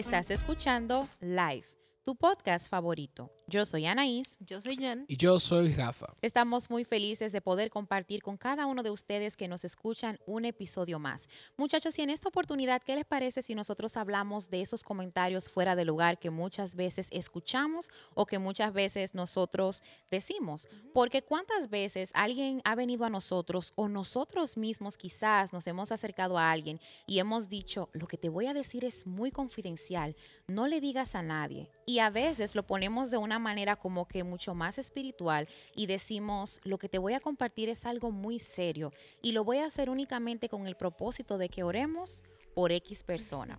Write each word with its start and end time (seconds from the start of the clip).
Estás 0.00 0.30
escuchando 0.30 1.06
Live, 1.20 1.66
tu 2.04 2.16
podcast 2.16 2.68
favorito. 2.68 3.30
Yo 3.46 3.66
soy 3.66 3.86
Anaís. 3.86 4.38
Yo 4.40 4.60
soy 4.60 4.76
Jan. 4.76 5.04
Y 5.08 5.16
yo 5.16 5.38
soy 5.40 5.74
Rafa. 5.74 6.14
Estamos 6.22 6.70
muy 6.70 6.84
felices 6.84 7.32
de 7.32 7.40
poder 7.40 7.68
compartir 7.68 8.22
con 8.22 8.36
cada 8.36 8.66
uno 8.66 8.84
de 8.84 8.90
ustedes 8.90 9.36
que 9.36 9.48
nos 9.48 9.64
escuchan 9.64 10.18
un 10.24 10.44
episodio 10.44 11.00
más. 11.00 11.28
Muchachos, 11.56 11.98
y 11.98 12.02
en 12.02 12.10
esta 12.10 12.28
oportunidad, 12.28 12.80
¿qué 12.82 12.94
les 12.94 13.04
parece 13.04 13.42
si 13.42 13.56
nosotros 13.56 13.96
hablamos 13.96 14.50
de 14.50 14.60
esos 14.60 14.84
comentarios 14.84 15.48
fuera 15.48 15.74
de 15.74 15.84
lugar 15.84 16.18
que 16.20 16.30
muchas 16.30 16.76
veces 16.76 17.08
escuchamos 17.10 17.90
o 18.14 18.24
que 18.24 18.38
muchas 18.38 18.72
veces 18.72 19.14
nosotros 19.16 19.82
decimos? 20.10 20.68
Porque 20.94 21.22
cuántas 21.22 21.70
veces 21.70 22.12
alguien 22.14 22.62
ha 22.64 22.76
venido 22.76 23.04
a 23.04 23.10
nosotros 23.10 23.72
o 23.74 23.88
nosotros 23.88 24.56
mismos 24.56 24.96
quizás 24.96 25.52
nos 25.52 25.66
hemos 25.66 25.90
acercado 25.90 26.38
a 26.38 26.52
alguien 26.52 26.80
y 27.06 27.18
hemos 27.18 27.48
dicho, 27.48 27.88
lo 27.92 28.06
que 28.06 28.16
te 28.16 28.28
voy 28.28 28.46
a 28.46 28.54
decir 28.54 28.84
es 28.84 29.08
muy 29.08 29.32
confidencial, 29.32 30.14
no 30.46 30.68
le 30.68 30.80
digas 30.80 31.16
a 31.16 31.22
nadie. 31.22 31.68
Y 31.90 31.98
a 31.98 32.08
veces 32.08 32.54
lo 32.54 32.62
ponemos 32.62 33.10
de 33.10 33.16
una 33.16 33.40
manera 33.40 33.74
como 33.74 34.06
que 34.06 34.22
mucho 34.22 34.54
más 34.54 34.78
espiritual 34.78 35.48
y 35.74 35.86
decimos, 35.86 36.60
lo 36.62 36.78
que 36.78 36.88
te 36.88 36.98
voy 36.98 37.14
a 37.14 37.20
compartir 37.20 37.68
es 37.68 37.84
algo 37.84 38.12
muy 38.12 38.38
serio 38.38 38.92
y 39.22 39.32
lo 39.32 39.42
voy 39.42 39.58
a 39.58 39.66
hacer 39.66 39.90
únicamente 39.90 40.48
con 40.48 40.68
el 40.68 40.76
propósito 40.76 41.36
de 41.36 41.48
que 41.48 41.64
oremos 41.64 42.22
por 42.54 42.70
X 42.70 43.02
persona. 43.02 43.58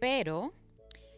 Pero 0.00 0.52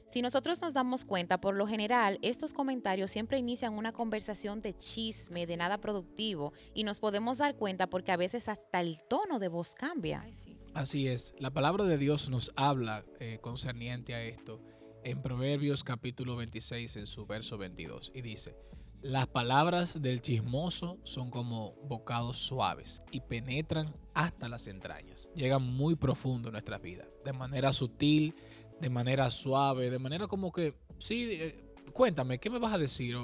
si 0.09 0.21
nosotros 0.21 0.61
nos 0.61 0.75
damos 0.75 1.07
cuenta, 1.07 1.41
por 1.41 1.55
lo 1.55 1.67
general, 1.67 2.19
estos 2.21 2.53
comentarios 2.53 3.11
siempre 3.11 3.39
inician 3.39 3.73
una 3.73 3.95
conversación 3.95 4.61
de 4.61 4.77
chisme, 4.77 5.47
de 5.47 5.57
nada 5.57 5.79
productivo, 5.79 6.53
y 6.75 6.85
nos 6.85 7.01
podemos 7.01 7.39
dar 7.39 7.57
cuenta 7.57 7.87
porque 7.87 8.13
a 8.13 8.19
veces 8.19 8.51
hasta 8.51 8.83
el 8.83 9.01
tono 9.09 9.39
de 9.39 9.49
voz 9.49 9.75
cambia. 9.75 10.27
Así 10.75 11.09
es, 11.09 11.33
la 11.39 11.51
palabra 11.51 11.85
de 11.85 11.97
Dios 11.97 12.29
nos 12.29 12.53
habla 12.57 13.07
eh, 13.21 13.39
concerniente 13.41 14.13
a 14.15 14.23
esto 14.23 14.61
en 15.05 15.21
Proverbios 15.21 15.83
capítulo 15.85 16.37
26 16.37 16.97
en 16.97 17.07
su 17.07 17.27
verso 17.27 17.59
22 17.59 18.13
y 18.15 18.23
dice, 18.23 18.57
las 19.01 19.27
palabras 19.27 20.01
del 20.01 20.23
chismoso 20.23 20.99
son 21.03 21.31
como 21.31 21.73
bocados 21.89 22.39
suaves 22.39 23.01
y 23.11 23.21
penetran 23.21 23.95
hasta 24.15 24.49
las 24.49 24.69
entrañas. 24.69 25.29
Llegan 25.35 25.63
muy 25.63 25.97
profundo 25.97 26.49
en 26.49 26.53
nuestras 26.53 26.81
vidas, 26.81 27.09
de 27.25 27.33
manera 27.33 27.73
sutil, 27.73 28.35
de 28.81 28.91
manera 28.91 29.31
suave, 29.31 29.91
de 29.91 29.99
manera 29.99 30.29
como 30.29 30.53
que, 30.53 30.75
sí, 30.99 31.29
eh, 31.33 31.75
cuéntame, 31.93 32.39
¿qué 32.39 32.51
me 32.51 32.59
vas 32.59 32.75
a 32.75 32.79
decir? 32.79 33.17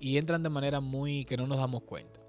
y 0.00 0.16
entran 0.16 0.42
de 0.42 0.48
manera 0.48 0.80
muy 0.80 1.24
que 1.26 1.36
no 1.36 1.46
nos 1.46 1.58
damos 1.58 1.82
cuenta. 1.82 2.20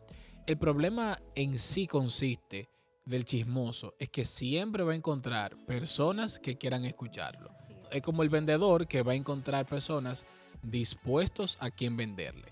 El 0.46 0.58
problema 0.58 1.18
en 1.36 1.58
sí 1.58 1.88
consiste 1.88 2.70
del 3.06 3.26
chismoso 3.26 3.96
es 3.98 4.10
que 4.10 4.26
siempre 4.26 4.84
va 4.84 4.92
a 4.92 4.96
encontrar 4.96 5.56
personas 5.66 6.38
que 6.38 6.58
quieran 6.58 6.86
escucharlo 6.86 7.50
es 7.92 8.02
como 8.02 8.24
el 8.24 8.30
vendedor 8.30 8.88
que 8.88 9.04
va 9.04 9.14
a 9.14 9.16
encontrar 9.16 9.66
personas 9.66 10.26
dispuestos 10.64 11.58
a 11.60 11.72
quien 11.72 11.98
venderle. 11.98 12.48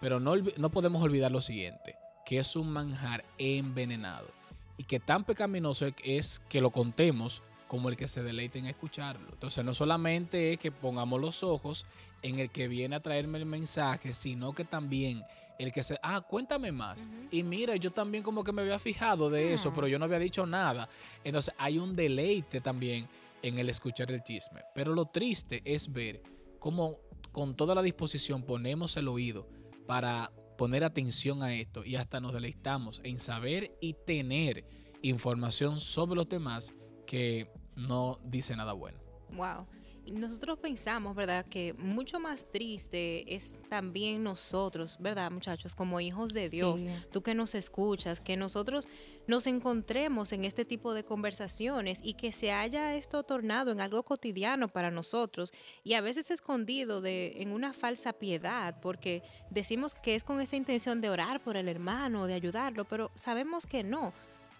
Pero 0.00 0.20
no, 0.20 0.34
no 0.36 0.70
podemos 0.70 1.02
olvidar 1.02 1.30
lo 1.30 1.40
siguiente, 1.40 1.96
que 2.24 2.38
es 2.38 2.56
un 2.56 2.70
manjar 2.70 3.24
envenenado 3.38 4.28
y 4.76 4.84
que 4.84 5.00
tan 5.00 5.24
pecaminoso 5.24 5.86
es 6.02 6.40
que 6.48 6.60
lo 6.60 6.70
contemos 6.70 7.42
como 7.68 7.88
el 7.88 7.96
que 7.96 8.08
se 8.08 8.22
deleite 8.22 8.58
en 8.58 8.66
escucharlo. 8.66 9.28
Entonces 9.32 9.64
no 9.64 9.74
solamente 9.74 10.52
es 10.52 10.58
que 10.58 10.72
pongamos 10.72 11.20
los 11.20 11.42
ojos 11.42 11.86
en 12.22 12.38
el 12.38 12.50
que 12.50 12.68
viene 12.68 12.96
a 12.96 13.00
traerme 13.00 13.38
el 13.38 13.46
mensaje, 13.46 14.12
sino 14.12 14.52
que 14.52 14.64
también 14.64 15.22
el 15.58 15.72
que 15.72 15.82
se, 15.82 15.98
ah, 16.02 16.20
cuéntame 16.20 16.72
más. 16.72 17.06
Y 17.30 17.42
mira, 17.42 17.76
yo 17.76 17.92
también 17.92 18.22
como 18.22 18.42
que 18.42 18.52
me 18.52 18.62
había 18.62 18.78
fijado 18.78 19.30
de 19.30 19.54
eso, 19.54 19.68
ah. 19.70 19.72
pero 19.74 19.86
yo 19.86 19.98
no 19.98 20.04
había 20.04 20.18
dicho 20.18 20.44
nada. 20.46 20.88
Entonces 21.24 21.54
hay 21.56 21.78
un 21.78 21.94
deleite 21.94 22.60
también 22.60 23.08
en 23.42 23.58
el 23.58 23.68
escuchar 23.68 24.10
el 24.10 24.22
chisme. 24.22 24.62
Pero 24.74 24.94
lo 24.94 25.06
triste 25.06 25.62
es 25.64 25.90
ver 25.92 26.22
cómo 26.58 26.98
con 27.32 27.56
toda 27.56 27.74
la 27.74 27.82
disposición 27.82 28.42
ponemos 28.44 28.96
el 28.96 29.08
oído 29.08 29.48
para 29.86 30.32
poner 30.58 30.84
atención 30.84 31.42
a 31.42 31.54
esto 31.54 31.84
y 31.84 31.96
hasta 31.96 32.20
nos 32.20 32.32
deleitamos 32.32 33.00
en 33.04 33.18
saber 33.18 33.76
y 33.80 33.94
tener 34.06 34.64
información 35.02 35.80
sobre 35.80 36.16
los 36.16 36.28
demás 36.28 36.72
que 37.06 37.50
no 37.74 38.18
dice 38.24 38.54
nada 38.54 38.72
bueno. 38.72 39.00
Wow 39.30 39.66
nosotros 40.06 40.58
pensamos, 40.58 41.14
¿verdad?, 41.14 41.46
que 41.46 41.74
mucho 41.74 42.18
más 42.18 42.50
triste 42.50 43.34
es 43.34 43.58
también 43.68 44.22
nosotros, 44.24 44.96
¿verdad, 45.00 45.30
muchachos? 45.30 45.74
Como 45.74 46.00
hijos 46.00 46.32
de 46.32 46.48
Dios, 46.48 46.86
tú 47.12 47.22
que 47.22 47.34
nos 47.34 47.54
escuchas, 47.54 48.20
que 48.20 48.36
nosotros 48.36 48.88
nos 49.26 49.46
encontremos 49.46 50.32
en 50.32 50.44
este 50.44 50.64
tipo 50.64 50.94
de 50.94 51.04
conversaciones 51.04 52.00
y 52.02 52.14
que 52.14 52.32
se 52.32 52.52
haya 52.52 52.96
esto 52.96 53.22
tornado 53.22 53.70
en 53.70 53.80
algo 53.80 54.02
cotidiano 54.02 54.68
para 54.68 54.90
nosotros 54.90 55.52
y 55.84 55.94
a 55.94 56.00
veces 56.00 56.30
escondido 56.30 57.00
de, 57.00 57.40
en 57.42 57.52
una 57.52 57.72
falsa 57.72 58.12
piedad, 58.12 58.80
porque 58.80 59.22
decimos 59.50 59.94
que 59.94 60.14
es 60.14 60.24
con 60.24 60.40
esa 60.40 60.56
intención 60.56 61.00
de 61.00 61.10
orar 61.10 61.42
por 61.42 61.56
el 61.56 61.68
hermano, 61.68 62.26
de 62.26 62.34
ayudarlo, 62.34 62.84
pero 62.84 63.12
sabemos 63.14 63.66
que 63.66 63.84
no. 63.84 64.12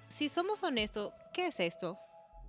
Si 0.09 0.29
somos 0.29 0.63
honestos, 0.63 1.13
¿qué 1.33 1.47
es 1.47 1.59
esto? 1.59 1.99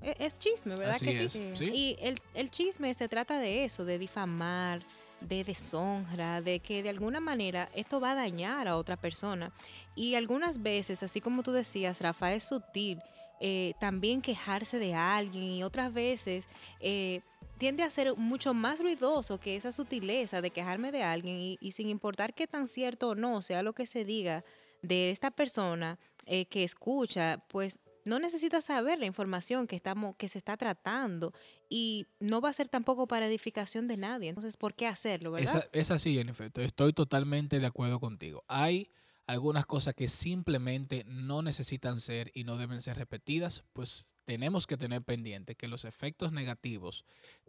E, 0.03 0.15
es 0.19 0.39
chisme, 0.39 0.75
¿verdad 0.75 0.99
que 0.99 1.29
sí? 1.29 1.53
Y 1.61 1.97
el, 2.35 2.51
chisme 2.51 2.93
se 2.93 3.07
trata 3.07 3.39
de 3.39 3.65
eso, 3.65 3.85
de 3.85 3.97
difamar, 3.97 4.83
de 5.21 5.43
deshonra, 5.43 6.41
de 6.41 6.59
que 6.59 6.83
de 6.83 6.89
alguna 6.89 7.19
manera 7.19 7.69
esto 7.73 7.99
va 7.99 8.11
a 8.11 8.15
dañar 8.15 8.67
a 8.67 8.77
otra 8.77 8.97
persona. 8.97 9.51
Y 9.95 10.15
algunas 10.15 10.61
veces, 10.61 11.01
así 11.03 11.21
como 11.21 11.43
tú 11.43 11.51
decías, 11.51 12.01
Rafa, 12.01 12.33
es 12.33 12.43
sutil 12.43 12.99
eh, 13.39 13.73
también 13.79 14.21
quejarse 14.21 14.79
de 14.79 14.93
alguien 14.93 15.43
y 15.43 15.63
otras 15.63 15.93
veces 15.93 16.47
eh, 16.79 17.21
tiende 17.57 17.83
a 17.83 17.89
ser 17.89 18.15
mucho 18.15 18.53
más 18.53 18.79
ruidoso 18.79 19.39
que 19.39 19.55
esa 19.55 19.71
sutileza 19.71 20.41
de 20.41 20.51
quejarme 20.51 20.91
de 20.91 21.03
alguien 21.03 21.37
y, 21.39 21.57
y, 21.59 21.71
sin 21.71 21.89
importar 21.89 22.33
qué 22.33 22.47
tan 22.47 22.67
cierto 22.67 23.09
o 23.09 23.15
no 23.15 23.41
sea 23.41 23.63
lo 23.63 23.73
que 23.73 23.85
se 23.85 24.05
diga 24.05 24.43
de 24.81 25.11
esta 25.11 25.31
persona 25.31 25.97
eh, 26.25 26.45
que 26.45 26.63
escucha, 26.63 27.43
pues 27.47 27.79
no 28.05 28.19
necesita 28.19 28.61
saber 28.61 28.99
la 28.99 29.05
información 29.05 29.67
que, 29.67 29.75
estamos, 29.75 30.15
que 30.17 30.27
se 30.27 30.37
está 30.37 30.57
tratando 30.57 31.33
y 31.69 32.07
no 32.19 32.41
va 32.41 32.49
a 32.49 32.53
ser 32.53 32.67
tampoco 32.67 33.07
para 33.07 33.27
edificación 33.27 33.87
de 33.87 33.97
nadie. 33.97 34.29
Entonces, 34.29 34.57
¿por 34.57 34.73
qué 34.73 34.87
hacerlo, 34.87 35.31
verdad? 35.31 35.69
Es, 35.71 35.91
así, 35.91 36.19
en 36.19 36.29
efecto. 36.29 36.61
Estoy 36.61 36.93
totalmente 36.93 37.59
de 37.59 37.65
acuerdo 37.65 37.99
contigo. 37.99 38.43
Hay 38.47 38.89
algunas 39.25 39.65
cosas 39.65 39.93
que 39.93 40.07
simplemente 40.07 41.05
no 41.07 41.41
necesitan 41.41 41.99
ser 41.99 42.31
y 42.33 42.43
no 42.43 42.57
deben 42.57 42.81
ser 42.81 42.97
repetidas, 42.97 43.63
pues 43.73 44.07
tenemos 44.25 44.67
que 44.67 44.77
tener 44.77 45.01
pendiente 45.03 45.55
que 45.55 45.67
los 45.67 45.85
efectos 45.85 46.31
negativos 46.31 47.05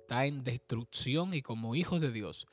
traen 0.08 0.44
destrucción 0.44 1.34
y 1.34 1.42
como 1.42 1.74
hijos 1.74 2.00
de 2.00 2.12
Dios 2.12 2.46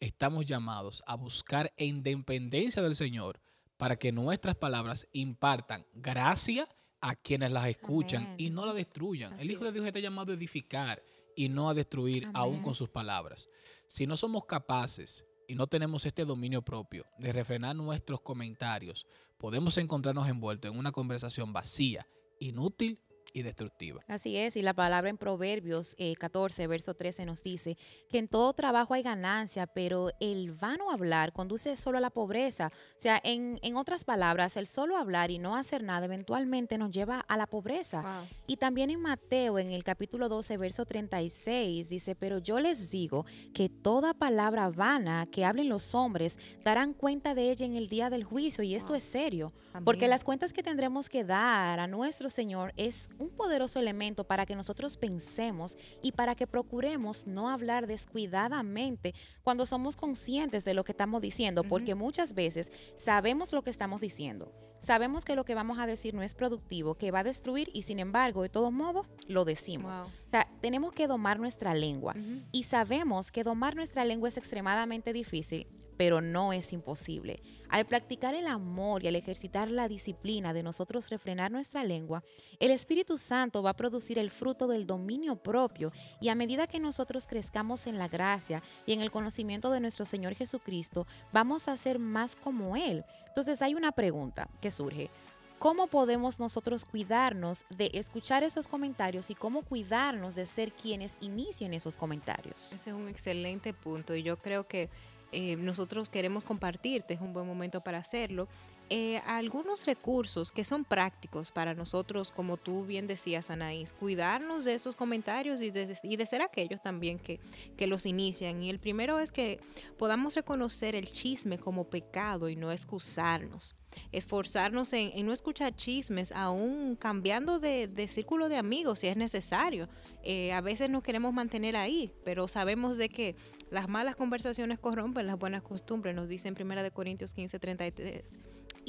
estamos 0.00 0.46
llamados 0.46 1.02
a 1.06 1.16
buscar 1.16 1.72
independencia 1.76 2.82
del 2.82 2.94
Señor 2.94 3.40
para 3.76 3.96
que 3.96 4.12
nuestras 4.12 4.56
palabras 4.56 5.06
impartan 5.12 5.86
gracia 5.94 6.68
a 7.00 7.14
quienes 7.16 7.50
las 7.50 7.68
escuchan 7.68 8.34
y 8.38 8.50
no 8.50 8.66
la 8.66 8.72
destruyan. 8.72 9.38
el 9.38 9.50
Hijo 9.50 9.64
de 9.64 9.72
Dios 9.72 9.86
está 9.86 10.00
llamado 10.00 10.32
a 10.32 10.34
edificar 10.34 11.02
y 11.36 11.48
no 11.48 11.68
a 11.68 11.74
destruir 11.74 12.28
aún 12.34 12.62
con 12.62 12.74
sus 12.74 12.88
palabras. 12.88 13.48
Si 13.86 14.06
no 14.06 14.16
somos 14.16 14.44
capaces 14.44 15.24
y 15.46 15.54
no 15.54 15.66
tenemos 15.66 16.04
este 16.04 16.24
dominio 16.24 16.62
propio 16.62 17.06
de 17.18 17.32
refrenar 17.32 17.76
nuestros 17.76 18.20
comentarios, 18.20 19.06
podemos 19.38 19.78
encontrarnos 19.78 20.28
envueltos 20.28 20.70
en 20.70 20.78
una 20.78 20.92
conversación 20.92 21.52
vacía, 21.52 22.06
inútil 22.40 23.00
y 23.32 23.42
destructiva. 23.42 24.00
Así 24.08 24.36
es, 24.36 24.56
y 24.56 24.62
la 24.62 24.74
palabra 24.74 25.10
en 25.10 25.18
Proverbios 25.18 25.96
14, 26.18 26.62
eh, 26.62 26.66
verso 26.66 26.94
13 26.94 27.26
nos 27.26 27.42
dice 27.42 27.76
que 28.08 28.18
en 28.18 28.28
todo 28.28 28.52
trabajo 28.52 28.94
hay 28.94 29.02
ganancia, 29.02 29.66
pero 29.66 30.10
el 30.20 30.52
vano 30.52 30.90
hablar 30.90 31.32
conduce 31.32 31.76
solo 31.76 31.98
a 31.98 32.00
la 32.00 32.10
pobreza. 32.10 32.70
O 32.96 33.00
sea, 33.00 33.20
en, 33.22 33.58
en 33.62 33.76
otras 33.76 34.04
palabras, 34.04 34.56
el 34.56 34.66
solo 34.66 34.96
hablar 34.96 35.30
y 35.30 35.38
no 35.38 35.56
hacer 35.56 35.82
nada 35.82 36.06
eventualmente 36.06 36.78
nos 36.78 36.90
lleva 36.90 37.20
a 37.20 37.36
la 37.36 37.46
pobreza. 37.46 38.26
Y 38.46 38.56
también 38.56 38.90
en 38.90 39.00
Mateo, 39.00 39.58
en 39.58 39.70
el 39.70 39.84
capítulo 39.84 40.28
12, 40.28 40.56
verso 40.56 40.84
36, 40.84 41.88
dice, 41.88 42.14
pero 42.14 42.38
yo 42.38 42.58
les 42.60 42.90
digo 42.90 43.24
que 43.54 43.68
toda 43.68 44.14
palabra 44.14 44.70
vana 44.70 45.26
que 45.30 45.44
hablen 45.44 45.68
los 45.68 45.94
hombres 45.94 46.38
darán 46.64 46.94
cuenta 46.94 47.34
de 47.34 47.50
ella 47.50 47.66
en 47.66 47.76
el 47.76 47.88
día 47.88 48.10
del 48.10 48.24
juicio, 48.24 48.64
y 48.64 48.74
esto 48.74 48.94
es 48.94 49.04
serio, 49.04 49.52
porque 49.84 50.08
las 50.08 50.24
cuentas 50.24 50.52
que 50.52 50.62
tendremos 50.62 51.08
que 51.08 51.24
dar 51.24 51.78
a 51.78 51.86
nuestro 51.86 52.30
Señor 52.30 52.72
es 52.76 53.08
un 53.18 53.30
poderoso 53.30 53.78
elemento 53.78 54.24
para 54.24 54.46
que 54.46 54.56
nosotros 54.56 54.96
pensemos 54.96 55.76
y 56.02 56.12
para 56.12 56.34
que 56.34 56.46
procuremos 56.46 57.26
no 57.26 57.48
hablar 57.48 57.86
descuidadamente 57.86 59.14
cuando 59.42 59.66
somos 59.66 59.96
conscientes 59.96 60.64
de 60.64 60.74
lo 60.74 60.84
que 60.84 60.92
estamos 60.92 61.20
diciendo, 61.20 61.64
porque 61.64 61.94
muchas 61.94 62.34
veces 62.34 62.72
sabemos 62.96 63.52
lo 63.52 63.62
que 63.62 63.70
estamos 63.70 64.00
diciendo, 64.00 64.52
sabemos 64.80 65.24
que 65.24 65.36
lo 65.36 65.44
que 65.44 65.54
vamos 65.54 65.78
a 65.78 65.86
decir 65.86 66.14
no 66.14 66.22
es 66.22 66.34
productivo, 66.34 66.94
que 66.94 67.10
va 67.10 67.20
a 67.20 67.24
destruir 67.24 67.70
y 67.72 67.82
sin 67.82 67.98
embargo, 67.98 68.42
de 68.42 68.48
todos 68.48 68.72
modos, 68.72 69.06
lo 69.26 69.44
decimos. 69.44 69.94
O 69.94 70.30
sea, 70.30 70.48
tenemos 70.60 70.92
que 70.92 71.06
domar 71.06 71.38
nuestra 71.38 71.74
lengua 71.74 72.14
y 72.52 72.64
sabemos 72.64 73.32
que 73.32 73.44
domar 73.44 73.74
nuestra 73.74 74.04
lengua 74.04 74.28
es 74.28 74.36
extremadamente 74.36 75.12
difícil 75.12 75.66
pero 75.98 76.20
no 76.22 76.54
es 76.54 76.72
imposible. 76.72 77.42
Al 77.68 77.84
practicar 77.84 78.34
el 78.34 78.46
amor 78.46 79.04
y 79.04 79.08
al 79.08 79.16
ejercitar 79.16 79.68
la 79.70 79.88
disciplina 79.88 80.54
de 80.54 80.62
nosotros 80.62 81.10
refrenar 81.10 81.50
nuestra 81.50 81.84
lengua, 81.84 82.22
el 82.60 82.70
Espíritu 82.70 83.18
Santo 83.18 83.62
va 83.62 83.70
a 83.70 83.76
producir 83.76 84.18
el 84.18 84.30
fruto 84.30 84.68
del 84.68 84.86
dominio 84.86 85.36
propio 85.36 85.92
y 86.20 86.30
a 86.30 86.36
medida 86.36 86.68
que 86.68 86.80
nosotros 86.80 87.26
crezcamos 87.26 87.86
en 87.86 87.98
la 87.98 88.08
gracia 88.08 88.62
y 88.86 88.92
en 88.92 89.02
el 89.02 89.10
conocimiento 89.10 89.70
de 89.70 89.80
nuestro 89.80 90.06
Señor 90.06 90.34
Jesucristo, 90.34 91.06
vamos 91.32 91.68
a 91.68 91.76
ser 91.76 91.98
más 91.98 92.36
como 92.36 92.76
Él. 92.76 93.04
Entonces 93.26 93.60
hay 93.60 93.74
una 93.74 93.92
pregunta 93.92 94.48
que 94.60 94.70
surge. 94.70 95.10
¿Cómo 95.58 95.88
podemos 95.88 96.38
nosotros 96.38 96.84
cuidarnos 96.84 97.64
de 97.68 97.90
escuchar 97.94 98.44
esos 98.44 98.68
comentarios 98.68 99.28
y 99.30 99.34
cómo 99.34 99.62
cuidarnos 99.62 100.36
de 100.36 100.46
ser 100.46 100.72
quienes 100.72 101.18
inicien 101.20 101.74
esos 101.74 101.96
comentarios? 101.96 102.72
Ese 102.72 102.90
es 102.90 102.96
un 102.96 103.08
excelente 103.08 103.74
punto 103.74 104.14
y 104.14 104.22
yo 104.22 104.36
creo 104.36 104.68
que 104.68 104.88
eh, 105.32 105.56
nosotros 105.56 106.08
queremos 106.08 106.44
compartirte, 106.44 107.14
es 107.14 107.20
un 107.20 107.32
buen 107.32 107.46
momento 107.46 107.80
para 107.80 107.98
hacerlo. 107.98 108.48
Eh, 108.90 109.20
algunos 109.26 109.84
recursos 109.84 110.50
que 110.50 110.64
son 110.64 110.82
prácticos 110.82 111.52
para 111.52 111.74
nosotros, 111.74 112.30
como 112.30 112.56
tú 112.56 112.86
bien 112.86 113.06
decías, 113.06 113.50
Anaís, 113.50 113.92
cuidarnos 113.92 114.64
de 114.64 114.72
esos 114.72 114.96
comentarios 114.96 115.60
y 115.60 115.70
de, 115.70 115.98
y 116.02 116.16
de 116.16 116.24
ser 116.24 116.40
aquellos 116.40 116.80
también 116.80 117.18
que, 117.18 117.38
que, 117.76 117.86
los 117.86 118.06
inician. 118.06 118.62
Y 118.62 118.70
el 118.70 118.78
primero 118.78 119.20
es 119.20 119.30
que 119.30 119.60
podamos 119.98 120.34
reconocer 120.34 120.94
el 120.94 121.10
chisme 121.10 121.58
como 121.58 121.84
pecado 121.84 122.48
y 122.48 122.56
no 122.56 122.72
excusarnos. 122.72 123.74
Esforzarnos 124.10 124.90
en, 124.94 125.26
no 125.26 125.34
escuchar 125.34 125.76
chismes, 125.76 126.32
aún 126.32 126.96
cambiando 126.96 127.58
de, 127.58 127.88
de, 127.88 128.08
círculo 128.08 128.48
de 128.48 128.56
amigos 128.56 129.00
si 129.00 129.08
es 129.08 129.18
necesario. 129.18 129.90
Eh, 130.22 130.52
a 130.54 130.62
veces 130.62 130.88
nos 130.88 131.02
queremos 131.02 131.34
mantener 131.34 131.76
ahí, 131.76 132.10
pero 132.24 132.48
sabemos 132.48 132.96
de 132.96 133.10
que 133.10 133.36
las 133.70 133.86
malas 133.86 134.16
conversaciones 134.16 134.78
corrompen 134.78 135.26
las 135.26 135.38
buenas 135.38 135.62
costumbres, 135.62 136.14
nos 136.14 136.30
dice 136.30 136.48
en 136.48 136.56
1 136.58 136.90
Corintios 136.94 137.34
15, 137.34 137.58
33. 137.58 138.38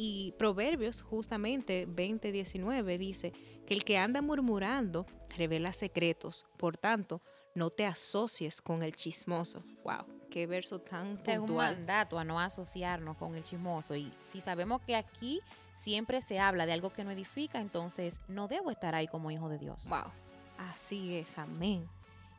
Y 0.02 0.34
Proverbios, 0.38 1.02
justamente 1.02 1.86
20:19, 1.86 2.98
dice 2.98 3.34
que 3.68 3.74
el 3.74 3.84
que 3.84 3.98
anda 3.98 4.22
murmurando 4.22 5.06
revela 5.36 5.74
secretos. 5.74 6.46
Por 6.56 6.78
tanto, 6.78 7.22
no 7.54 7.70
te 7.70 7.86
asocies 7.86 8.62
con 8.62 8.82
el 8.82 8.96
chismoso. 8.96 9.62
¡Wow! 9.84 10.06
Qué 10.32 10.48
verso 10.48 10.80
tan 10.80 11.18
puntual. 11.18 11.34
Es 11.34 11.50
un 11.50 11.56
mandato 11.58 12.18
a 12.18 12.24
no 12.24 12.40
asociarnos 12.40 13.18
con 13.18 13.36
el 13.36 13.44
chismoso. 13.44 13.94
Y 13.98 14.14
si 14.22 14.40
sabemos 14.40 14.80
que 14.84 14.96
aquí 14.96 15.42
siempre 15.76 16.22
se 16.22 16.40
habla 16.40 16.66
de 16.66 16.72
algo 16.72 16.94
que 16.94 17.04
no 17.04 17.12
edifica, 17.12 17.60
entonces 17.60 18.22
no 18.30 18.48
debo 18.48 18.72
estar 18.72 18.96
ahí 18.96 19.10
como 19.10 19.32
hijo 19.32 19.50
de 19.50 19.58
Dios. 19.58 19.86
¡Wow! 19.90 20.14
Así 20.58 21.18
es, 21.18 21.38
amén. 21.38 21.86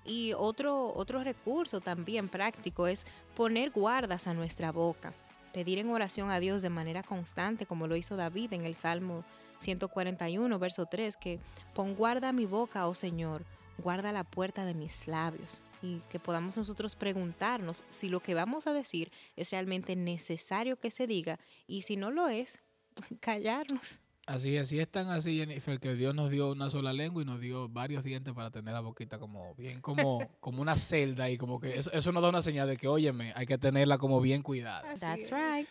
Y 0.07 0.33
otro, 0.33 0.95
otro 0.95 1.23
recurso 1.23 1.83
también 1.83 2.31
práctico 2.31 2.87
es 2.87 3.05
poner 3.37 3.71
guardas 3.71 4.27
a 4.27 4.33
nuestra 4.33 4.73
boca 4.73 5.13
pedir 5.53 5.79
en 5.79 5.91
oración 5.91 6.31
a 6.31 6.41
Dios 6.41 6.63
de 6.63 6.71
manera 6.71 7.03
constante, 7.03 7.67
como 7.67 7.87
lo 7.87 7.97
hizo 7.97 8.17
David 8.17 8.53
en 8.53 8.65
el 8.65 8.75
Salmo 8.75 9.25
141, 9.59 10.59
verso 10.59 10.87
3, 10.87 11.17
que 11.17 11.39
pon 11.75 11.95
guarda 11.95 12.33
mi 12.33 12.47
boca, 12.47 12.87
oh 12.89 12.95
Señor, 12.95 13.45
guarda 13.79 14.13
la 14.13 14.25
puerta 14.25 14.65
de 14.65 14.75
mis 14.75 15.07
labios. 15.07 15.63
Y 15.83 16.01
que 16.11 16.19
podamos 16.19 16.57
nosotros 16.57 16.95
preguntarnos 16.95 17.85
si 17.91 18.09
lo 18.09 18.21
que 18.21 18.35
vamos 18.35 18.67
a 18.67 18.73
decir 18.73 19.11
es 19.37 19.51
realmente 19.51 19.97
necesario 19.97 20.79
que 20.79 20.91
se 20.91 21.07
diga 21.07 21.39
y 21.67 21.83
si 21.83 21.97
no 21.97 22.11
lo 22.11 22.29
es, 22.29 22.61
callarnos. 23.21 23.99
Así 24.31 24.55
es, 24.55 24.69
así 24.69 24.79
es 24.79 24.89
tan 24.89 25.09
así, 25.09 25.39
Jennifer, 25.39 25.81
que 25.81 25.97
Dios 25.97 26.15
nos 26.15 26.31
dio 26.31 26.53
una 26.53 26.71
sola 26.71 26.93
lengua 26.93 27.21
y 27.21 27.25
nos 27.25 27.41
dio 27.41 27.69
varios 27.69 28.05
dientes 28.05 28.33
para 28.33 28.53
tener 28.53 28.73
la 28.73 28.79
boquita 28.79 29.19
como 29.19 29.57
bien, 29.57 29.81
como, 29.81 30.21
como 30.41 30.63
una 30.63 30.77
celda 30.77 31.29
y 31.29 31.37
como 31.37 31.59
que 31.59 31.77
eso, 31.77 31.91
eso 31.93 32.13
nos 32.13 32.23
da 32.23 32.29
una 32.29 32.41
señal 32.41 32.69
de 32.69 32.77
que, 32.77 32.87
óyeme, 32.87 33.33
hay 33.35 33.45
que 33.45 33.59
tenerla 33.59 33.99
como 33.99 34.21
bien 34.21 34.43
cuidada. 34.43 34.95
That's 35.01 35.31
right. 35.33 35.69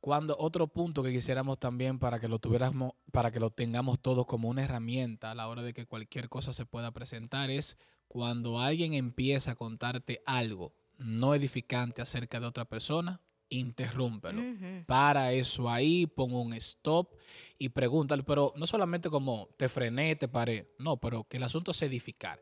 Cuando 0.00 0.34
otro 0.38 0.68
punto 0.68 1.02
que 1.02 1.12
quisiéramos 1.12 1.58
también 1.58 1.98
para 1.98 2.18
que 2.18 2.28
lo 2.28 2.38
tuviéramos, 2.38 2.92
para 3.12 3.30
que 3.30 3.40
lo 3.40 3.50
tengamos 3.50 4.00
todos 4.00 4.24
como 4.24 4.48
una 4.48 4.64
herramienta 4.64 5.30
a 5.30 5.34
la 5.34 5.46
hora 5.46 5.60
de 5.60 5.74
que 5.74 5.84
cualquier 5.84 6.30
cosa 6.30 6.54
se 6.54 6.64
pueda 6.64 6.92
presentar 6.92 7.50
es 7.50 7.76
cuando 8.06 8.58
alguien 8.58 8.94
empieza 8.94 9.50
a 9.50 9.54
contarte 9.54 10.22
algo 10.24 10.72
no 10.96 11.34
edificante 11.34 12.00
acerca 12.00 12.40
de 12.40 12.46
otra 12.46 12.64
persona, 12.64 13.20
interrúmpelo. 13.50 14.42
Para 14.86 15.32
eso 15.32 15.68
ahí, 15.70 16.06
pon 16.06 16.34
un 16.34 16.52
stop 16.54 17.14
y 17.58 17.70
pregúntale, 17.70 18.22
pero 18.22 18.52
no 18.56 18.66
solamente 18.66 19.10
como 19.10 19.48
te 19.56 19.68
frené, 19.68 20.16
te 20.16 20.28
paré, 20.28 20.74
no, 20.78 20.98
pero 20.98 21.24
que 21.24 21.38
el 21.38 21.42
asunto 21.42 21.70
es 21.70 21.82
edificar. 21.82 22.40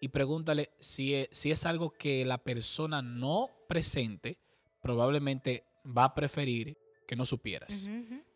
Y 0.00 0.08
pregúntale 0.08 0.70
si 0.78 1.14
es, 1.14 1.28
si 1.32 1.50
es 1.50 1.66
algo 1.66 1.90
que 1.90 2.24
la 2.24 2.38
persona 2.38 3.02
no 3.02 3.50
presente, 3.68 4.38
probablemente 4.80 5.64
va 5.84 6.04
a 6.04 6.14
preferir 6.14 6.78
que 7.06 7.16
no 7.16 7.24
supieras. 7.24 7.88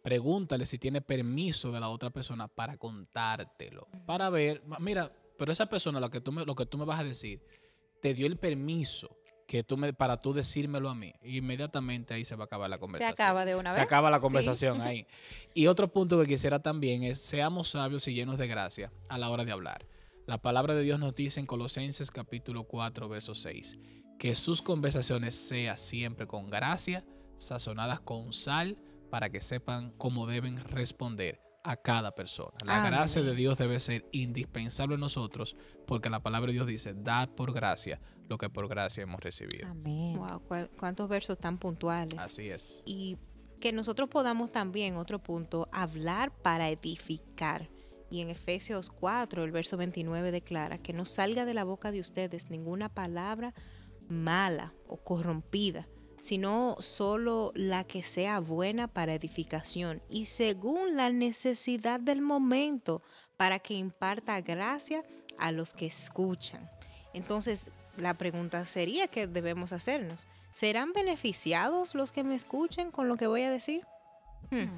Pregúntale 0.02 0.66
si 0.66 0.78
tiene 0.78 1.00
permiso 1.00 1.70
de 1.70 1.80
la 1.80 1.88
otra 1.88 2.10
persona 2.10 2.48
para 2.48 2.76
contártelo, 2.78 3.86
para 4.06 4.30
ver, 4.30 4.62
mira, 4.80 5.12
pero 5.38 5.52
esa 5.52 5.66
persona, 5.66 6.00
lo 6.00 6.10
que 6.10 6.20
tú 6.20 6.32
me, 6.32 6.44
lo 6.44 6.54
que 6.54 6.66
tú 6.66 6.78
me 6.78 6.84
vas 6.84 7.00
a 7.00 7.04
decir, 7.04 7.40
te 8.00 8.14
dio 8.14 8.26
el 8.26 8.36
permiso 8.36 9.16
que 9.52 9.62
tú 9.62 9.76
me, 9.76 9.92
para 9.92 10.18
tú 10.18 10.32
decírmelo 10.32 10.88
a 10.88 10.94
mí. 10.94 11.12
Inmediatamente 11.22 12.14
ahí 12.14 12.24
se 12.24 12.34
va 12.36 12.44
a 12.44 12.46
acabar 12.46 12.70
la 12.70 12.78
conversación. 12.78 13.14
Se 13.14 13.22
acaba 13.22 13.44
de 13.44 13.54
una 13.54 13.68
vez. 13.68 13.76
Se 13.76 13.82
acaba 13.82 14.10
la 14.10 14.18
conversación 14.18 14.80
ahí. 14.80 15.06
Y 15.52 15.66
otro 15.66 15.92
punto 15.92 16.18
que 16.18 16.26
quisiera 16.26 16.62
también 16.62 17.02
es, 17.02 17.20
seamos 17.20 17.68
sabios 17.68 18.08
y 18.08 18.14
llenos 18.14 18.38
de 18.38 18.46
gracia 18.46 18.90
a 19.10 19.18
la 19.18 19.28
hora 19.28 19.44
de 19.44 19.52
hablar. 19.52 19.86
La 20.26 20.38
palabra 20.38 20.72
de 20.72 20.82
Dios 20.82 20.98
nos 20.98 21.14
dice 21.14 21.38
en 21.38 21.44
Colosenses 21.44 22.10
capítulo 22.10 22.64
4, 22.64 23.10
verso 23.10 23.34
6, 23.34 23.76
que 24.18 24.34
sus 24.34 24.62
conversaciones 24.62 25.36
sean 25.36 25.76
siempre 25.76 26.26
con 26.26 26.48
gracia, 26.48 27.04
sazonadas 27.36 28.00
con 28.00 28.32
sal, 28.32 28.78
para 29.10 29.28
que 29.28 29.42
sepan 29.42 29.92
cómo 29.98 30.26
deben 30.26 30.64
responder 30.64 31.42
a 31.64 31.76
cada 31.76 32.14
persona. 32.14 32.52
La 32.64 32.84
gracia 32.84 33.22
de 33.22 33.34
Dios 33.34 33.58
debe 33.58 33.78
ser 33.80 34.06
indispensable 34.12 34.94
en 34.94 35.00
nosotros 35.00 35.56
porque 35.86 36.10
la 36.10 36.20
palabra 36.20 36.48
de 36.48 36.54
Dios 36.54 36.66
dice, 36.66 36.94
dad 36.94 37.28
por 37.30 37.52
gracia 37.52 38.00
lo 38.28 38.38
que 38.38 38.48
por 38.48 38.68
gracia 38.68 39.02
hemos 39.02 39.20
recibido. 39.20 39.68
Amén. 39.68 40.16
Wow, 40.16 40.68
cuántos 40.78 41.08
versos 41.08 41.38
tan 41.38 41.58
puntuales. 41.58 42.18
Así 42.18 42.48
es. 42.48 42.82
Y 42.84 43.18
que 43.60 43.72
nosotros 43.72 44.08
podamos 44.08 44.50
también, 44.50 44.96
otro 44.96 45.20
punto, 45.20 45.68
hablar 45.72 46.32
para 46.32 46.68
edificar. 46.70 47.68
Y 48.10 48.20
en 48.20 48.28
Efesios 48.28 48.90
4, 48.90 49.44
el 49.44 49.52
verso 49.52 49.76
29 49.76 50.32
declara 50.32 50.78
que 50.78 50.92
no 50.92 51.04
salga 51.06 51.44
de 51.44 51.54
la 51.54 51.64
boca 51.64 51.92
de 51.92 52.00
ustedes 52.00 52.50
ninguna 52.50 52.88
palabra 52.88 53.54
mala 54.08 54.74
o 54.86 54.98
corrompida, 54.98 55.88
sino 56.22 56.76
solo 56.78 57.50
la 57.56 57.82
que 57.82 58.04
sea 58.04 58.38
buena 58.38 58.86
para 58.86 59.12
edificación 59.12 60.00
y 60.08 60.26
según 60.26 60.96
la 60.96 61.10
necesidad 61.10 61.98
del 61.98 62.20
momento, 62.20 63.02
para 63.36 63.58
que 63.58 63.74
imparta 63.74 64.40
gracia 64.40 65.02
a 65.36 65.50
los 65.50 65.74
que 65.74 65.86
escuchan. 65.86 66.70
Entonces, 67.12 67.72
la 67.96 68.14
pregunta 68.14 68.64
sería 68.66 69.08
que 69.08 69.26
debemos 69.26 69.72
hacernos. 69.72 70.24
¿Serán 70.52 70.92
beneficiados 70.92 71.96
los 71.96 72.12
que 72.12 72.22
me 72.22 72.36
escuchen 72.36 72.92
con 72.92 73.08
lo 73.08 73.16
que 73.16 73.26
voy 73.26 73.42
a 73.42 73.50
decir? 73.50 73.84
Hmm. 74.52 74.68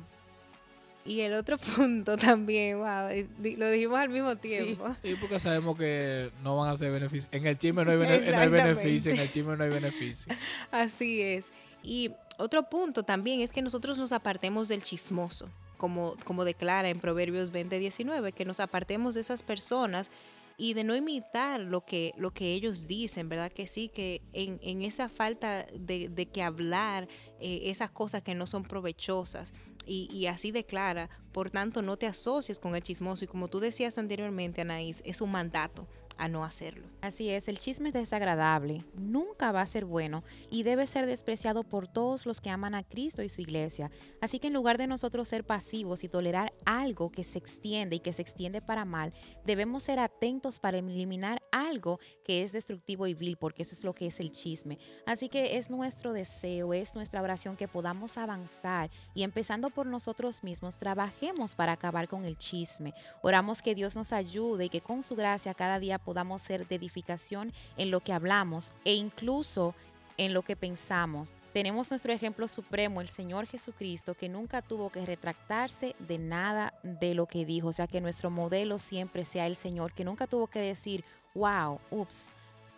Y 1.04 1.20
el 1.20 1.34
otro 1.34 1.58
punto 1.76 2.16
también, 2.16 2.78
wow, 2.78 3.08
lo 3.38 3.70
dijimos 3.70 3.99
al 3.99 4.08
mismo 4.08 4.37
tiempo. 4.37 4.94
Sí, 5.02 5.14
porque 5.20 5.38
sabemos 5.38 5.76
que 5.76 6.30
no 6.42 6.56
van 6.56 6.70
a 6.70 6.76
ser 6.76 6.90
beneficios. 6.92 7.28
En 7.32 7.46
el 7.46 7.58
chisme 7.58 7.84
no 7.84 7.90
hay, 7.90 7.96
beneficio, 7.96 9.12
en 9.12 9.18
el 9.18 9.30
chisme 9.30 9.56
no 9.56 9.64
hay 9.64 9.70
beneficio. 9.70 10.34
Así 10.70 11.20
es. 11.20 11.52
Y 11.82 12.11
otro 12.38 12.62
punto 12.64 13.02
también 13.02 13.40
es 13.40 13.52
que 13.52 13.62
nosotros 13.62 13.99
nos 13.99 14.12
apartemos 14.12 14.68
del 14.68 14.82
chismoso, 14.82 15.49
como, 15.76 16.14
como 16.25 16.44
declara 16.44 16.88
en 16.88 16.99
Proverbios 17.00 17.50
20, 17.50 17.78
19, 17.78 18.32
que 18.32 18.44
nos 18.44 18.61
apartemos 18.61 19.14
de 19.14 19.20
esas 19.20 19.42
personas 19.42 20.11
y 20.56 20.75
de 20.75 20.84
no 20.84 20.94
imitar 20.94 21.61
lo 21.61 21.84
que, 21.84 22.12
lo 22.16 22.32
que 22.32 22.52
ellos 22.52 22.87
dicen, 22.87 23.28
¿verdad? 23.28 23.52
Que 23.52 23.66
sí, 23.66 23.88
que 23.88 24.23
en, 24.32 24.58
en 24.62 24.82
esa 24.82 25.08
falta 25.08 25.66
de, 25.75 26.08
de 26.08 26.26
que 26.26 26.42
hablar 26.42 27.08
eh, 27.40 27.62
esas 27.64 27.90
cosas 27.90 28.23
que 28.23 28.34
no 28.34 28.46
son 28.46 28.62
provechosas, 28.62 29.52
y, 29.87 30.26
así 30.26 30.50
declara, 30.50 31.11
por 31.32 31.50
tanto 31.50 31.82
no 31.82 31.96
te 31.96 32.06
asocies 32.06 32.58
con 32.58 32.75
el 32.75 32.82
chismoso 32.82 33.25
y 33.25 33.28
como 33.28 33.49
tú 33.49 33.61
decías 33.61 33.99
anteriormente, 33.99 34.62
Anaís, 34.62 35.02
es 35.04 35.20
un 35.20 35.30
mandato 35.30 35.87
a 36.16 36.28
no 36.28 36.44
hacerlo. 36.44 36.87
Así 37.00 37.30
es, 37.30 37.49
el 37.49 37.59
chisme 37.59 37.88
es 37.88 37.94
desagradable, 37.94 38.85
nunca 38.94 39.52
va 39.52 39.61
a 39.61 39.66
ser 39.66 39.85
bueno 39.85 40.25
y 40.50 40.62
debe 40.62 40.87
ser 40.87 41.06
despreciado 41.06 41.64
por 41.64 41.88
todos 41.88 42.26
los 42.26 42.40
que 42.40 42.50
aman 42.50 42.75
a 42.75 42.83
Cristo 42.83 43.23
y 43.23 43.28
su 43.28 43.40
iglesia. 43.40 43.90
Así 44.21 44.38
que 44.38 44.49
en 44.49 44.54
lugar 44.54 44.78
de 44.78 44.87
nosotros 44.87 45.28
ser 45.28 45.44
pasivos 45.44 46.04
y 46.04 46.09
tolerar 46.09 46.52
algo 46.64 47.11
que 47.11 47.25
se 47.25 47.38
extiende 47.38 47.97
y 47.97 48.00
que 48.00 48.12
se 48.12 48.23
extiende 48.23 48.62
para 48.62 48.85
mal, 48.85 49.12
debemos 49.44 49.83
ser 49.83 49.99
atentos 49.99 50.59
para 50.59 50.78
eliminar 50.78 51.42
algo 51.52 51.99
que 52.25 52.42
es 52.42 52.52
destructivo 52.52 53.06
y 53.06 53.14
vil, 53.14 53.37
porque 53.37 53.62
eso 53.62 53.75
es 53.75 53.85
lo 53.85 53.94
que 53.94 54.06
es 54.06 54.21
el 54.21 54.33
chisme. 54.33 54.78
Así 55.06 55.28
que 55.28 55.56
es 55.59 55.71
nuestro 55.71 56.12
deseo, 56.12 56.75
es 56.75 56.94
nuestra 56.94 57.23
oración 57.23 57.56
que 57.56 57.68
podamos 57.68 58.16
avanzar 58.18 58.90
y 59.14 59.23
empezando 59.23 59.71
por 59.71 59.87
nosotros 59.87 60.42
mismos, 60.42 60.76
trabajemos 60.76 61.54
para 61.54 61.73
acabar 61.73 62.09
con 62.09 62.25
el 62.25 62.38
chisme. 62.38 62.94
Oramos 63.23 63.62
que 63.62 63.75
Dios 63.75 63.97
nos 63.97 64.12
ayude 64.12 64.66
y 64.66 64.68
que 64.68 64.80
con 64.80 65.02
su 65.02 65.14
gracia 65.14 65.54
cada 65.54 65.78
día 65.78 65.99
podamos 66.04 66.42
ser 66.42 66.68
de 66.68 66.76
edificación 66.76 67.52
en 67.76 67.90
lo 67.90 68.00
que 68.00 68.12
hablamos 68.12 68.73
e 68.84 68.94
incluso 68.94 69.75
en 70.16 70.32
lo 70.32 70.42
que 70.42 70.56
pensamos. 70.56 71.32
tenemos 71.52 71.90
nuestro 71.90 72.12
ejemplo 72.12 72.49
supremo, 72.49 73.00
el 73.00 73.08
Señor 73.08 73.46
Jesucristo, 73.46 74.14
que 74.14 74.28
nunca 74.28 74.61
tuvo 74.61 74.90
que 74.90 75.06
retractarse 75.06 75.94
de 76.00 76.18
nada 76.18 76.75
de 76.82 77.14
lo 77.14 77.26
que 77.26 77.44
dijo. 77.44 77.68
O 77.68 77.73
sea, 77.73 77.87
que 77.87 78.00
nuestro 78.00 78.28
modelo 78.28 78.78
siempre 78.78 79.25
sea 79.25 79.46
el 79.46 79.54
Señor, 79.54 79.92
que 79.92 80.04
nunca 80.04 80.26
tuvo 80.26 80.49
que 80.49 80.58
decir, 80.58 81.04
wow, 81.34 81.80
ups, 81.90 82.30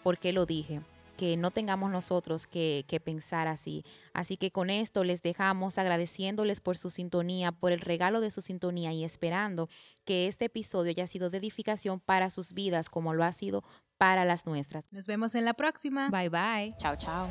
¿por 0.02 0.18
qué 0.18 0.32
lo 0.32 0.44
dije? 0.44 0.82
Que 1.16 1.36
no 1.36 1.50
tengamos 1.50 1.90
nosotros 1.90 2.46
que, 2.46 2.84
que, 2.86 3.00
pensar 3.00 3.48
así. 3.48 3.84
Así 4.12 4.36
que 4.36 4.50
con 4.50 4.70
esto 4.70 5.04
les 5.04 5.22
dejamos 5.22 5.78
agradeciéndoles 5.78 6.60
por 6.60 6.76
su 6.76 6.90
sintonía, 6.90 7.52
por 7.52 7.72
el 7.72 7.80
regalo 7.80 8.20
de 8.20 8.30
su 8.30 8.42
sintonía 8.42 8.92
y 8.92 9.04
esperando 9.04 9.68
que 10.04 10.26
este 10.26 10.46
episodio 10.46 10.90
haya 10.90 11.06
sido 11.06 11.30
de 11.30 11.38
edificación 11.38 12.00
para 12.00 12.30
sus 12.30 12.52
vidas 12.52 12.88
como 12.88 13.14
lo 13.14 13.24
ha 13.24 13.32
sido 13.32 13.64
para 13.98 14.24
las 14.24 14.46
nuestras. 14.46 14.84
Nos 14.92 15.06
vemos 15.06 15.34
en 15.34 15.44
la 15.44 15.54
próxima. 15.54 16.10
Bye 16.10 16.28
bye. 16.28 16.74
Chao, 16.78 16.96
chao. 16.96 17.28